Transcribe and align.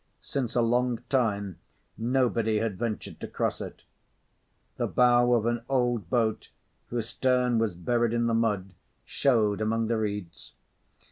Since 0.21 0.55
a 0.55 0.63
long 0.63 1.03
time 1.09 1.59
nobody 1.95 2.57
had 2.57 2.79
ventured 2.79 3.19
to 3.19 3.27
cross 3.27 3.61
it. 3.61 3.83
The 4.77 4.87
bow 4.87 5.33
of 5.33 5.45
an 5.45 5.61
old 5.69 6.09
boat, 6.09 6.49
whose 6.87 7.09
stern 7.09 7.59
was 7.59 7.75
buried 7.75 8.11
in 8.15 8.25
the 8.25 8.33
mud, 8.33 8.73
showed 9.05 9.61
among 9.61 9.89
the 9.89 9.97
reeds. 9.97 10.53